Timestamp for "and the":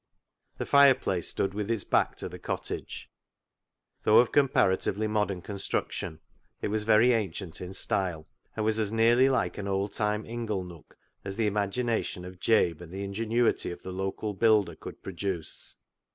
12.81-13.03